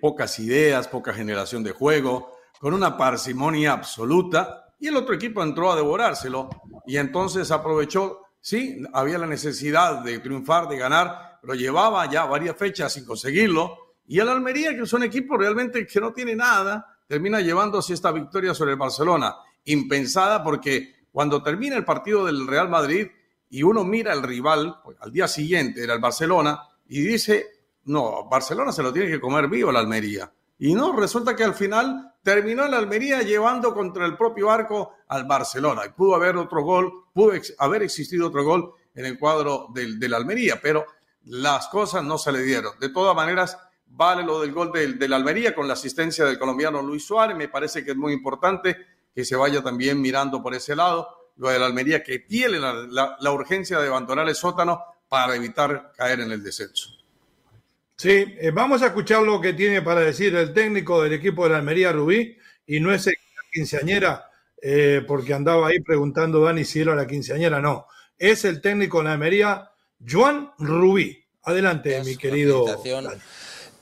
[0.00, 5.70] pocas ideas, poca generación de juego, con una parsimonia absoluta, y el otro equipo entró
[5.70, 6.48] a devorárselo
[6.86, 12.54] y entonces aprovechó, sí, había la necesidad de triunfar, de ganar, pero llevaba ya varias
[12.58, 16.98] fechas sin conseguirlo, y el Almería, que es un equipo realmente que no tiene nada,
[17.06, 22.68] termina llevándose esta victoria sobre el Barcelona, impensada porque cuando termina el partido del Real
[22.68, 23.06] Madrid
[23.48, 27.46] y uno mira al rival, pues, al día siguiente era el Barcelona, y dice,
[27.84, 30.30] no, Barcelona se lo tiene que comer vivo la Almería.
[30.58, 35.24] Y no, resulta que al final terminó la Almería llevando contra el propio arco al
[35.24, 35.82] Barcelona.
[35.86, 40.16] Y pudo haber otro gol, pudo haber existido otro gol en el cuadro del, la
[40.16, 40.86] Almería, pero
[41.24, 42.72] las cosas no se le dieron.
[42.80, 46.82] De todas maneras, vale lo del gol del, la Almería con la asistencia del colombiano
[46.82, 47.36] Luis Suárez.
[47.36, 48.76] Me parece que es muy importante
[49.14, 51.30] que se vaya también mirando por ese lado.
[51.36, 56.20] Lo de la Almería que tiene la urgencia de abandonar el sótano para evitar caer
[56.20, 57.03] en el descenso.
[57.96, 61.50] Sí, eh, vamos a escuchar lo que tiene para decir el técnico del equipo de
[61.50, 63.12] la Almería Rubí, y no es la
[63.52, 64.30] quinceañera,
[64.60, 67.86] eh, porque andaba ahí preguntando Dani si era la quinceañera, no.
[68.18, 69.70] Es el técnico de la Almería,
[70.10, 71.24] Juan Rubí.
[71.42, 72.82] Adelante, mi querido.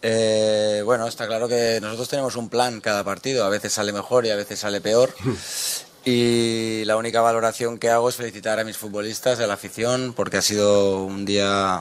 [0.04, 4.26] Eh, bueno, está claro que nosotros tenemos un plan cada partido, a veces sale mejor
[4.26, 5.14] y a veces sale peor.
[6.04, 10.38] Y la única valoración que hago es felicitar a mis futbolistas, a la afición, porque
[10.38, 11.80] ha sido un día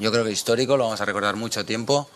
[0.00, 2.08] yo creo que histórico, lo vamos a recordar mucho tiempo.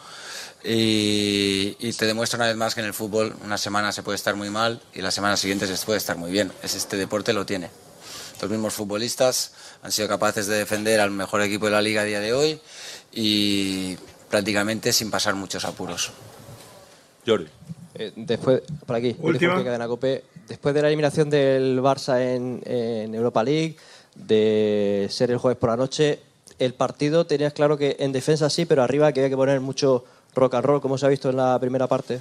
[0.65, 4.35] Y, te demuestra una vez más que en el fútbol una semana se puede estar
[4.35, 6.51] muy mal y la semana siguiente se puede estar muy bien.
[6.63, 7.69] Es este deporte lo tiene.
[8.41, 12.05] Los mismos futbolistas han sido capaces de defender al mejor equipo de la liga a
[12.05, 12.61] día de hoy
[13.13, 13.97] y
[14.31, 16.11] prácticamente sin pasar muchos apuros.
[17.27, 17.49] Jordi.
[17.95, 19.17] Eh, después, por aquí,
[20.49, 23.77] después de la eliminación del Barça en, en Europa League,
[24.15, 26.19] de ser el jueves por la noche,
[26.59, 30.05] el partido tenías claro que en defensa sí, pero arriba que había que poner mucho
[30.35, 32.21] rock and roll, como se ha visto en la primera parte.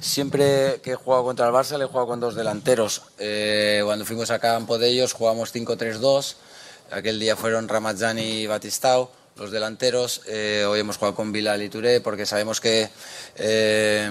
[0.00, 3.02] Siempre que he jugado contra el Barça le he jugado con dos delanteros.
[3.18, 6.34] Eh, cuando fuimos a campo de ellos jugamos 5-3-2.
[6.90, 10.22] Aquel día fueron Ramazani y Batistao los delanteros.
[10.26, 12.88] Eh, hoy hemos jugado con Bilal y Touré porque sabemos que
[13.36, 14.08] eh,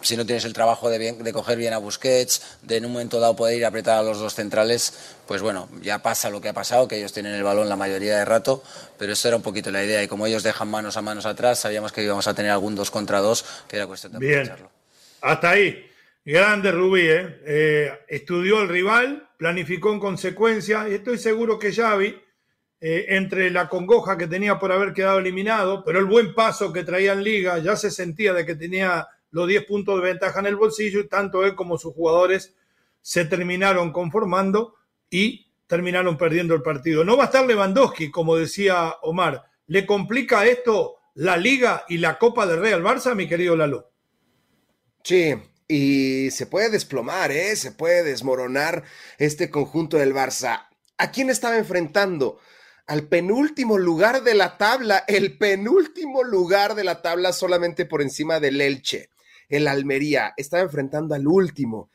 [0.00, 3.20] si no tienes el trabajo de, de, coger bien a Busquets, de en un momento
[3.20, 6.48] dado poder ir a apretar a los dos centrales, pues bueno, ya pasa lo que
[6.48, 8.62] ha pasado, que ellos tienen el balón la mayoría de rato,
[8.98, 10.02] pero eso era un poquito la idea.
[10.02, 12.90] Y como ellos dejan manos a manos atrás, sabíamos que íbamos a tener algún dos
[12.90, 14.52] contra dos, que era cuestión de Bien.
[15.20, 15.90] Hasta ahí.
[16.24, 17.40] Grande Rubí, ¿eh?
[17.46, 17.92] ¿eh?
[18.08, 22.20] estudió el rival, planificó en consecuencia, y estoy seguro que Xavi,
[22.80, 26.84] eh, entre la congoja que tenía por haber quedado eliminado, pero el buen paso que
[26.84, 30.46] traía en liga, ya se sentía de que tenía los 10 puntos de ventaja en
[30.46, 32.54] el bolsillo y tanto él como sus jugadores
[33.00, 34.74] se terminaron conformando
[35.10, 37.04] y terminaron perdiendo el partido.
[37.04, 39.44] No va a estar Lewandowski, como decía Omar.
[39.66, 43.90] ¿Le complica esto la Liga y la Copa del Rey al Barça, mi querido Lalo?
[45.02, 45.34] Sí,
[45.68, 47.56] y se puede desplomar, ¿eh?
[47.56, 48.84] se puede desmoronar
[49.18, 50.66] este conjunto del Barça.
[50.98, 52.38] ¿A quién estaba enfrentando?
[52.86, 58.38] Al penúltimo lugar de la tabla, el penúltimo lugar de la tabla solamente por encima
[58.38, 59.10] del Elche,
[59.48, 60.34] el Almería.
[60.36, 61.90] Estaba enfrentando al último.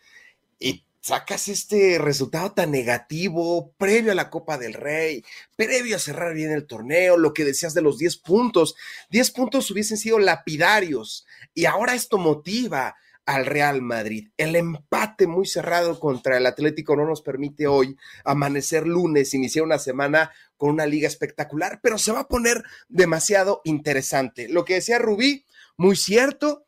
[0.60, 5.24] Y sacas este resultado tan negativo previo a la Copa del Rey,
[5.56, 8.76] previo a cerrar bien el torneo, lo que decías de los 10 puntos.
[9.12, 14.30] 10 puntos hubiesen sido lapidarios y ahora esto motiva al Real Madrid.
[14.38, 19.80] El empate muy cerrado contra el Atlético no nos permite hoy amanecer lunes, iniciar una
[19.80, 24.47] semana con una liga espectacular, pero se va a poner demasiado interesante.
[24.47, 25.43] Lo que decía Rubí,
[25.76, 26.67] muy cierto,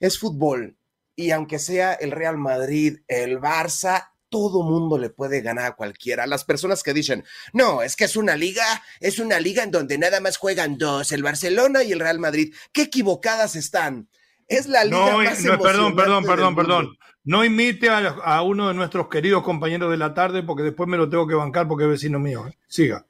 [0.00, 0.76] es fútbol.
[1.14, 6.26] Y aunque sea el Real Madrid, el Barça, todo mundo le puede ganar a cualquiera.
[6.26, 8.64] Las personas que dicen, no, es que es una liga,
[8.98, 12.52] es una liga en donde nada más juegan dos, el Barcelona y el Real Madrid.
[12.72, 14.08] Qué equivocadas están.
[14.48, 16.98] Es la liga no, más no, Perdón, perdón, perdón, perdón.
[17.28, 21.10] No imite a, uno de nuestros queridos compañeros de la tarde porque después me lo
[21.10, 22.46] tengo que bancar porque es vecino mío.
[22.48, 22.56] ¿eh?
[22.68, 23.04] Siga.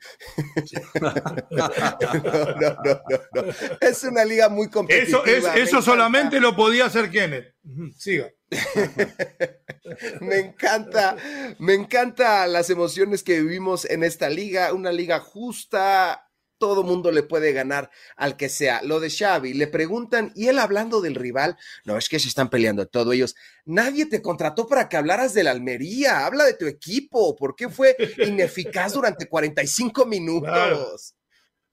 [1.01, 1.13] no,
[2.61, 3.43] no, no,
[3.81, 5.23] Es una liga muy competitiva.
[5.25, 7.55] Eso, eso solamente lo podía hacer Kenneth.
[7.97, 8.33] Siga.
[10.21, 11.17] me encanta,
[11.61, 16.28] me encanta las emociones que vivimos en esta liga, una liga justa,
[16.59, 18.83] todo mundo le puede ganar al que sea.
[18.83, 22.51] Lo de Xavi, le preguntan, y él hablando del rival, no, es que se están
[22.51, 23.37] peleando todos ellos.
[23.65, 27.69] Nadie te contrató para que hablaras de la Almería, habla de tu equipo, ¿por qué
[27.69, 31.15] fue ineficaz durante 45 minutos?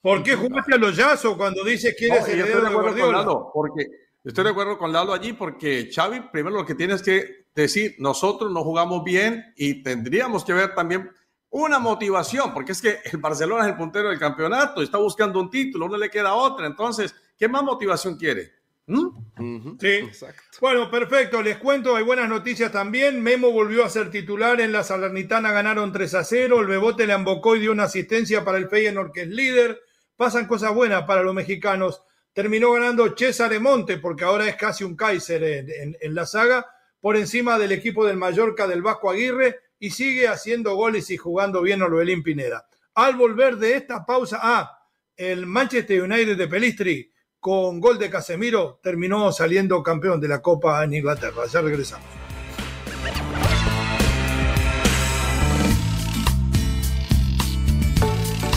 [0.02, 3.52] ¿Por qué jugaste a los yazo cuando dices que eres estoy de acuerdo con Lalo,
[3.52, 3.88] porque
[4.24, 8.52] estoy de acuerdo con Lalo allí, porque Xavi, primero lo que tienes que decir, nosotros
[8.52, 11.10] no jugamos bien y tendríamos que ver también
[11.58, 15.50] una motivación, porque es que el Barcelona es el puntero del campeonato, está buscando un
[15.50, 16.68] título, no le queda otra.
[16.68, 18.52] Entonces, ¿qué más motivación quiere?
[18.88, 19.78] ¿Mm?
[19.80, 20.42] Sí, Exacto.
[20.60, 21.42] bueno, perfecto.
[21.42, 23.24] Les cuento, hay buenas noticias también.
[23.24, 26.60] Memo volvió a ser titular en la Salernitana, ganaron 3 a 0.
[26.60, 29.80] El Bebote le embocó y dio una asistencia para el Feyenoord, que es líder.
[30.18, 32.04] Pasan cosas buenas para los mexicanos.
[32.34, 36.66] Terminó ganando César Monte, porque ahora es casi un Kaiser en, en la saga,
[37.00, 41.62] por encima del equipo del Mallorca del Vasco Aguirre y sigue haciendo goles y jugando
[41.62, 42.66] bien Orbelín Pineda.
[42.96, 44.80] Al volver de esta pausa, ah,
[45.18, 50.84] el Manchester United de Pelistri con gol de Casemiro terminó saliendo campeón de la Copa
[50.84, 51.44] en Inglaterra.
[51.52, 52.08] Ya regresamos.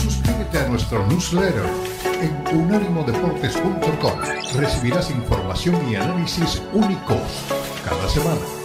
[0.01, 1.65] Suscríbete a nuestro newsletter
[2.21, 4.19] en unánimodeportes.com.
[4.55, 7.45] Recibirás información y análisis únicos
[7.85, 8.58] cada semana.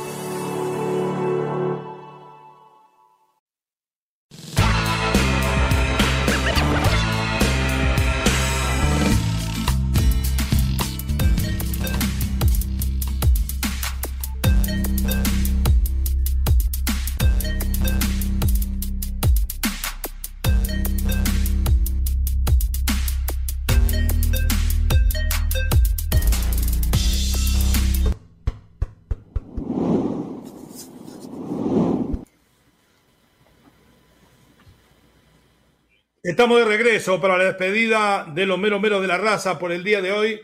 [36.35, 39.85] Estamos de regreso para la despedida de los mero mero de la raza por el
[39.85, 40.41] día de hoy.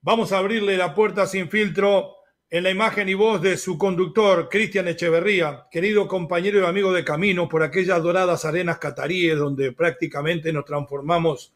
[0.00, 2.14] Vamos a abrirle la puerta sin filtro
[2.48, 7.04] en la imagen y voz de su conductor, Cristian Echeverría, querido compañero y amigo de
[7.04, 11.52] camino por aquellas doradas arenas cataríes donde prácticamente nos transformamos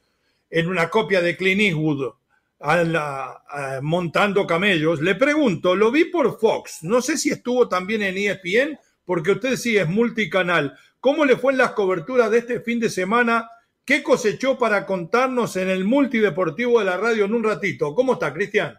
[0.51, 2.13] en una copia de Clint Eastwood
[3.81, 5.01] montando camellos.
[5.01, 9.57] Le pregunto, lo vi por Fox, no sé si estuvo también en ESPN, porque usted
[9.57, 10.77] sí es multicanal.
[11.01, 13.49] ¿Cómo le fue en las coberturas de este fin de semana?
[13.89, 17.95] ¿Qué cosechó para contarnos en el multideportivo de la radio en un ratito?
[17.95, 18.79] ¿Cómo está, Cristian?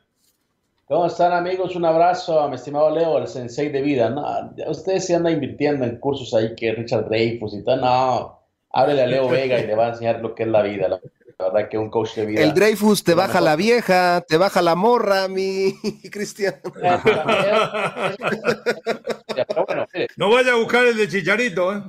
[0.87, 1.75] ¿Cómo están, amigos?
[1.75, 4.11] Un abrazo a mi estimado Leo, el sensei de vida.
[4.11, 4.23] No,
[4.67, 7.81] ustedes se andan invirtiendo en cursos ahí que Richard Dreyfus y tal.
[7.81, 8.39] No,
[8.71, 10.87] háblele a Leo Vega y le va a enseñar lo que es la vida.
[10.87, 10.99] La
[11.39, 12.43] verdad que un coach de vida.
[12.43, 15.73] El Dreyfus te baja la vieja, te baja la morra, mi
[16.12, 16.53] Cristian.
[20.17, 21.82] no vaya a buscar el de Chicharito, ¿eh?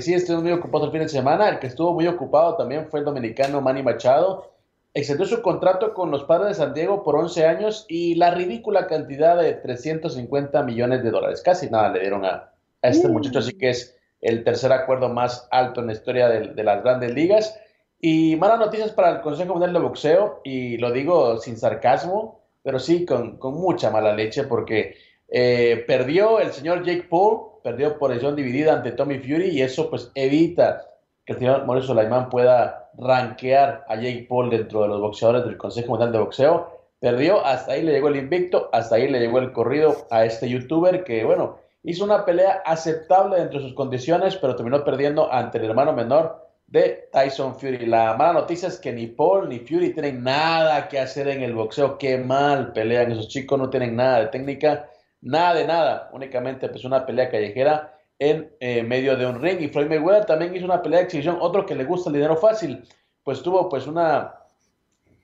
[0.00, 1.48] sí, estuve muy ocupado el fin de semana.
[1.48, 4.52] El que estuvo muy ocupado también fue el dominicano Manny Machado.
[4.94, 8.86] extendió su contrato con los Padres de San Diego por 11 años y la ridícula
[8.86, 11.42] cantidad de 350 millones de dólares.
[11.42, 13.12] Casi nada le dieron a, este mm.
[13.12, 17.14] muchacho, así que es el tercer acuerdo más alto en la historia de, las grandes
[17.14, 17.58] ligas.
[18.00, 22.78] Y malas noticias para el Consejo Mundial de Boxeo, y lo digo sin sarcasmo, pero
[22.78, 24.96] sí con, mucha mala leche, porque
[25.28, 29.88] eh, perdió el señor Jake Paul, perdió por decisión dividida ante Tommy Fury, y eso
[29.88, 30.84] pues evita
[31.24, 35.56] que el señor Mauricio Sulaimán pueda rankear a Jake Paul dentro de los boxeadores del
[35.56, 36.76] Consejo Mundial de Boxeo.
[37.00, 40.48] Perdió, hasta ahí le llegó el invicto, hasta ahí le llegó el corrido a este
[40.48, 45.58] youtuber que, bueno, hizo una pelea aceptable dentro de sus condiciones, pero terminó perdiendo ante
[45.58, 47.86] el hermano menor de Tyson Fury.
[47.86, 51.54] La mala noticia es que ni Paul ni Fury tienen nada que hacer en el
[51.54, 51.98] boxeo.
[51.98, 54.88] Qué mal pelean esos chicos, no tienen nada de técnica,
[55.20, 56.10] nada de nada.
[56.12, 59.60] Únicamente pues una pelea callejera en eh, medio de un ring.
[59.60, 62.36] Y Floyd Mayweather también hizo una pelea de exhibición, otro que le gusta el dinero
[62.36, 62.84] fácil,
[63.22, 64.34] pues tuvo pues una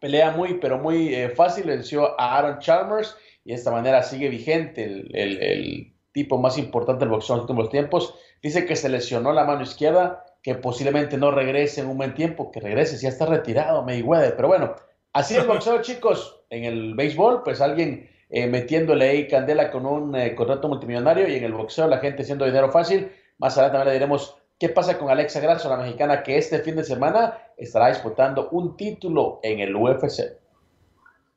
[0.01, 4.29] pelea muy, pero muy eh, fácil, venció a Aaron Chalmers y de esta manera sigue
[4.29, 8.15] vigente el, tipo más importante del boxeo en los últimos tiempos.
[8.43, 12.51] Dice que se lesionó la mano izquierda, que posiblemente no regrese en un buen tiempo,
[12.51, 14.35] que regrese, si ya está retirado Mayweather.
[14.35, 14.75] Pero bueno,
[15.13, 16.45] así es el boxeo, chicos.
[16.51, 21.37] En el béisbol, pues alguien eh, metiéndole ahí candela con un eh, contrato multimillonario y
[21.37, 23.11] en el boxeo la gente haciendo dinero fácil.
[23.39, 26.77] Más adelante también le diremos qué pasa con Alexa Grasso, la mexicana que este fin
[26.77, 30.43] de semana estará disputando un título en el UFC.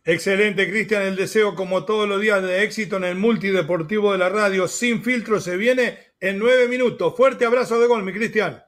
[0.03, 1.01] Excelente, Cristian.
[1.01, 4.68] El deseo, como todos los días, de éxito en el multideportivo de la radio.
[4.68, 7.16] Sin filtro se viene en nueve minutos.
[7.16, 8.64] Fuerte abrazo de gol, mi Cristian.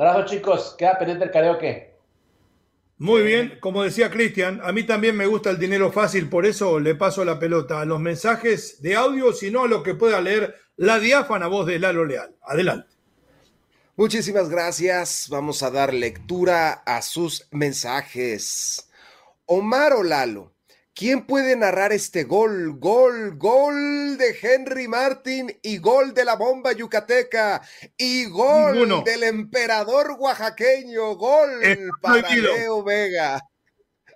[0.00, 0.74] Abrazo, chicos.
[0.78, 1.94] Queda pendiente el karaoke.
[2.96, 6.80] Muy bien, como decía Cristian, a mí también me gusta el dinero fácil, por eso
[6.80, 10.54] le paso la pelota a los mensajes de audio, sino a lo que pueda leer
[10.76, 12.34] la diáfana voz de Lalo Leal.
[12.42, 12.88] Adelante.
[13.96, 15.28] Muchísimas gracias.
[15.30, 18.90] Vamos a dar lectura a sus mensajes.
[19.44, 20.54] Omar o Lalo,
[21.00, 22.78] ¿Quién puede narrar este gol?
[22.78, 27.62] Gol, gol de Henry Martin y gol de la bomba yucateca
[27.96, 31.48] y gol del emperador oaxaqueño, gol
[32.02, 33.40] para Leo Vega.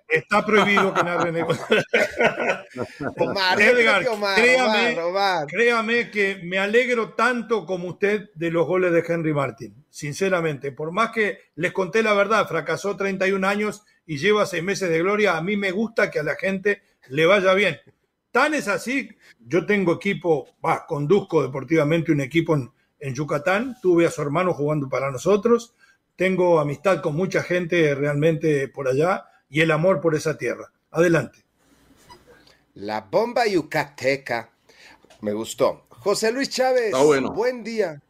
[0.07, 1.35] Está prohibido que narren
[3.17, 4.05] Omar, Edgar,
[4.35, 4.95] créame,
[5.47, 10.73] créame que me alegro tanto como usted de los goles de Henry Martin, sinceramente.
[10.73, 14.99] Por más que les conté la verdad, fracasó 31 años y lleva seis meses de
[14.99, 17.79] gloria, a mí me gusta que a la gente le vaya bien.
[18.29, 22.57] Tan es así, yo tengo equipo, va, conduzco deportivamente un equipo
[22.99, 25.73] en, Yucatán, tuve a su hermano jugando para nosotros,
[26.17, 30.73] tengo amistad con mucha gente realmente por allá y el amor por esa tierra.
[30.91, 31.45] Adelante.
[32.73, 34.49] La bomba yucateca.
[35.21, 35.85] Me gustó.
[35.87, 36.93] José Luis Chávez,
[37.33, 38.01] buen día.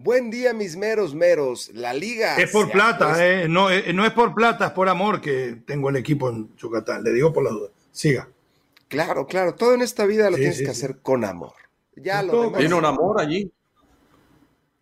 [0.00, 1.72] Buen día, mis meros meros.
[1.74, 2.36] La liga.
[2.36, 3.48] Es por plata, eh.
[3.48, 7.02] no, eh, no es por plata, es por amor que tengo el equipo en Yucatán.
[7.02, 7.70] Le digo por la duda.
[7.90, 8.28] Siga.
[8.86, 9.56] Claro, claro.
[9.56, 11.54] Todo en esta vida lo tienes que hacer con amor.
[11.96, 13.50] Ya lo ¿Tiene un amor allí?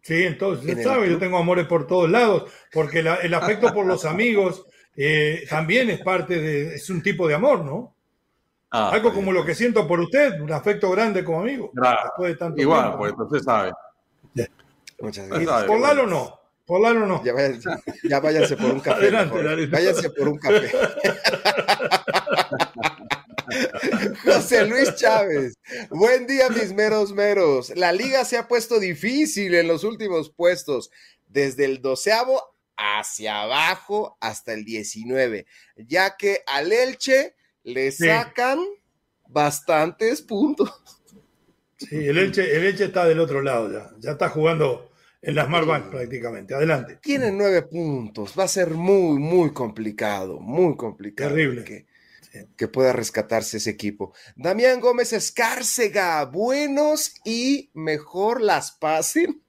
[0.02, 4.04] Sí, entonces, usted sabe, yo tengo amores por todos lados, porque el afecto por los
[4.04, 7.94] amigos eh, también es parte de, es un tipo de amor, ¿no?
[8.70, 11.72] Ah, Algo como lo que siento por usted, un afecto grande como amigo.
[11.72, 13.72] Después de Igual, pues entonces sabe.
[15.00, 15.64] Muchas gracias.
[15.64, 16.40] Por Lalo no.
[16.64, 17.24] Por Lalo no.
[17.24, 17.70] Ya váyanse,
[18.04, 19.08] ya váyanse por un café.
[19.08, 20.70] Adelante, váyanse por un café.
[24.24, 25.54] José Luis Chávez.
[25.90, 27.72] Buen día, mis meros meros.
[27.76, 30.90] La liga se ha puesto difícil en los últimos puestos,
[31.28, 32.42] desde el doceavo
[32.76, 38.58] hacia abajo hasta el 19, ya que al Elche le sacan
[39.28, 40.72] bastantes puntos.
[41.78, 44.90] Sí, el Elche, el Elche está del otro lado ya, ya está jugando
[45.22, 46.54] en las Marbank prácticamente.
[46.54, 46.98] Adelante.
[47.02, 51.30] Tiene nueve puntos, va a ser muy, muy complicado, muy complicado.
[51.30, 51.64] Terrible.
[51.64, 51.86] Que,
[52.56, 54.12] que pueda rescatarse ese equipo.
[54.36, 59.42] Damián Gómez Escárcega, buenos y mejor las pasen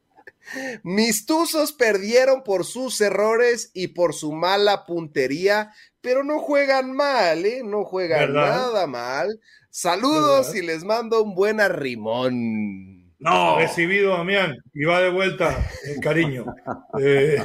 [0.83, 7.45] mis Tuzos perdieron por sus errores y por su mala puntería, pero no juegan mal,
[7.45, 7.61] ¿eh?
[7.63, 9.39] No juegan nada mal.
[9.69, 12.97] Saludos y les mando un buen arrimón.
[13.19, 13.57] No.
[13.57, 16.45] Recibido, Damián, y va de vuelta, el cariño.
[16.97, 17.43] De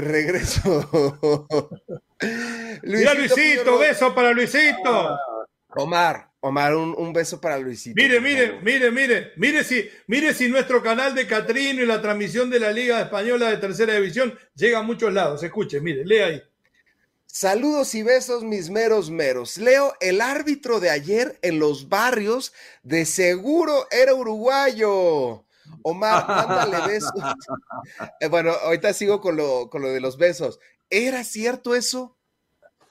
[0.00, 1.48] regreso.
[2.82, 5.18] Mira, Luisito, beso para Luisito.
[5.76, 7.94] Omar, Omar, un, beso para Luisito.
[7.96, 12.50] Mire, mire, mire, mire, mire si, mire si nuestro canal de Catrino y la transmisión
[12.50, 15.42] de la Liga Española de Tercera División llega a muchos lados.
[15.42, 16.42] Escuche, mire, lea ahí.
[17.24, 19.56] Saludos y besos, mis meros meros.
[19.56, 25.46] Leo, el árbitro de ayer en los barrios de seguro era uruguayo.
[25.80, 27.10] Omar, mándale besos.
[28.20, 30.60] Eh, bueno, ahorita sigo con lo, con lo de los besos.
[30.90, 32.13] ¿Era cierto eso?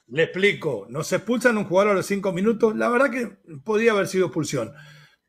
[0.08, 0.86] Le explico.
[0.88, 2.76] Nos expulsan un jugador a los cinco minutos.
[2.76, 4.72] La verdad que podía haber sido expulsión.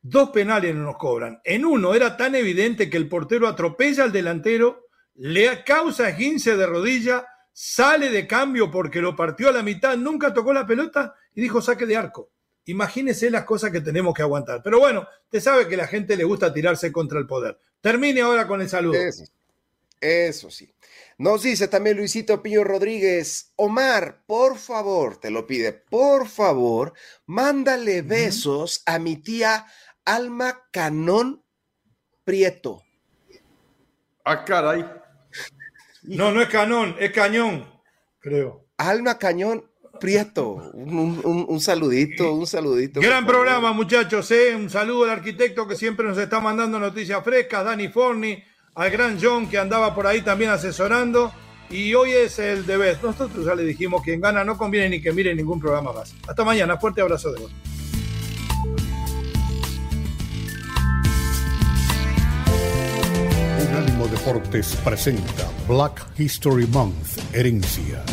[0.02, 1.40] Dos penales no nos cobran.
[1.44, 6.66] En uno era tan evidente que el portero atropella al delantero, le causa 15 de
[6.66, 11.40] rodilla, sale de cambio porque lo partió a la mitad, nunca tocó la pelota y
[11.40, 12.30] dijo saque de arco.
[12.66, 14.60] Imagínese las cosas que tenemos que aguantar.
[14.62, 17.58] Pero bueno, te sabe que la gente le gusta tirarse contra el poder.
[17.80, 18.94] Termine ahora con el saludo.
[20.00, 20.68] Eso, sí.
[21.18, 26.92] Nos dice también Luisito Piño Rodríguez, Omar, por favor, te lo pide, por favor,
[27.24, 29.66] mándale besos a mi tía
[30.04, 31.42] Alma Canón
[32.24, 32.82] Prieto.
[34.24, 34.84] Ah, caray.
[36.02, 37.66] No, no es canón, es cañón,
[38.18, 38.66] creo.
[38.76, 39.64] Alma Cañón
[39.98, 40.70] Prieto.
[40.74, 43.00] Un, saludito, un saludito.
[43.00, 44.30] Gran programa, muchachos.
[44.30, 44.54] ¿eh?
[44.54, 48.42] Un saludo al arquitecto que siempre nos está mandando noticias frescas, Dani Forni,
[48.76, 51.32] al gran John que andaba por ahí también asesorando.
[51.68, 53.02] Y hoy es el de vez.
[53.02, 56.14] Nosotros ya le dijimos, quien gana no conviene ni que mire ningún programa más.
[56.28, 56.76] Hasta mañana.
[56.76, 57.50] Fuerte abrazo de vos.
[63.68, 68.04] Unánimo Deportes presenta Black History Month, Herencia.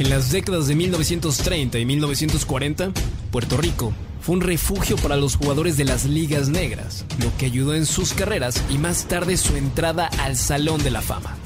[0.00, 2.90] En las décadas de 1930 y 1940,
[3.30, 3.94] Puerto Rico
[4.24, 8.14] fue un refugio para los jugadores de las ligas negras, lo que ayudó en sus
[8.14, 11.36] carreras y más tarde su entrada al Salón de la Fama.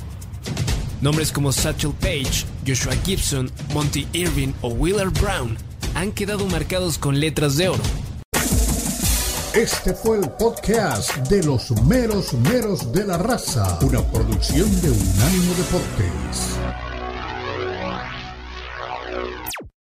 [1.01, 5.59] Nombres como Satchel Paige, Joshua Gibson, Monty Irving o Willard Brown
[5.95, 7.83] han quedado marcados con letras de oro
[9.59, 15.55] este fue el podcast de los meros meros de la raza, una producción de Unánimo
[15.55, 16.88] Deportes.